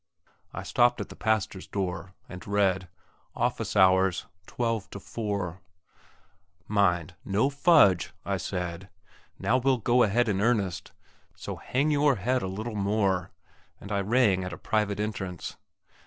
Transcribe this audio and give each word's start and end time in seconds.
I 0.51 0.63
stopped 0.63 0.99
at 0.99 1.09
the 1.09 1.15
pastor's 1.15 1.67
door, 1.67 2.15
and 2.27 2.47
read, 2.47 2.87
"Office 3.35 3.75
hours, 3.75 4.25
12 4.47 4.89
to 4.89 4.99
4." 4.99 5.61
Mind, 6.67 7.13
no 7.23 7.51
fudge, 7.51 8.11
I 8.25 8.37
said; 8.37 8.89
now 9.37 9.57
we'll 9.59 9.77
go 9.77 10.01
ahead 10.01 10.27
in 10.27 10.41
earnest! 10.41 10.91
So 11.35 11.57
hang 11.57 11.91
your 11.91 12.15
head 12.15 12.41
a 12.41 12.47
little 12.47 12.73
more, 12.73 13.29
and 13.79 13.91
I 13.91 14.01
rang 14.01 14.43
at 14.43 14.49
the 14.49 14.57
private 14.57 14.99
entrance. 14.99 15.55